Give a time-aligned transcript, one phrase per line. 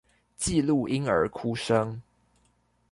[0.35, 2.01] 記錄嬰兒哭聲